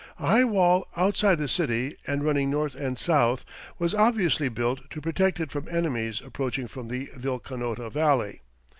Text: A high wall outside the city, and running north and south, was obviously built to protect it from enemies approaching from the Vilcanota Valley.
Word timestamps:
A 0.17 0.25
high 0.25 0.43
wall 0.43 0.87
outside 0.97 1.37
the 1.37 1.47
city, 1.47 1.95
and 2.07 2.23
running 2.23 2.49
north 2.49 2.73
and 2.73 2.97
south, 2.97 3.45
was 3.77 3.93
obviously 3.93 4.49
built 4.49 4.89
to 4.89 4.99
protect 4.99 5.39
it 5.39 5.51
from 5.51 5.67
enemies 5.69 6.23
approaching 6.25 6.67
from 6.67 6.87
the 6.87 7.11
Vilcanota 7.15 7.87
Valley. 7.91 8.41